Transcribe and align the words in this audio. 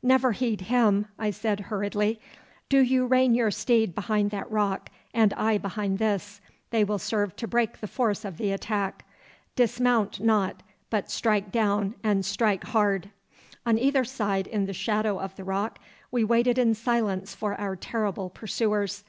'Never 0.00 0.30
heed 0.30 0.60
him,' 0.60 1.06
I 1.18 1.32
said 1.32 1.58
hurriedly. 1.58 2.20
'Do 2.68 2.82
you 2.82 3.04
rein 3.04 3.34
your 3.34 3.50
steed 3.50 3.96
behind 3.96 4.30
that 4.30 4.48
rock, 4.48 4.90
and 5.12 5.34
I 5.34 5.58
behind 5.58 5.98
this. 5.98 6.40
They 6.70 6.84
will 6.84 7.00
serve 7.00 7.34
to 7.34 7.48
break 7.48 7.80
the 7.80 7.88
force 7.88 8.24
of 8.24 8.36
the 8.36 8.52
attack. 8.52 9.04
Dismount 9.56 10.20
not, 10.20 10.62
but 10.88 11.10
strike 11.10 11.50
down, 11.50 11.96
and 12.04 12.24
strike 12.24 12.62
hard.' 12.66 13.10
On 13.66 13.76
either 13.76 14.04
side 14.04 14.46
in 14.46 14.66
the 14.66 14.72
shadow 14.72 15.18
of 15.18 15.34
the 15.34 15.42
rock 15.42 15.80
we 16.12 16.22
waited 16.22 16.58
in 16.58 16.74
silence 16.76 17.34
for 17.34 17.60
our 17.60 17.74
terrible 17.74 18.30
pursuers. 18.30 19.02